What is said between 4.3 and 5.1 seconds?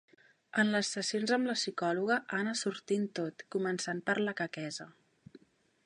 quequesa.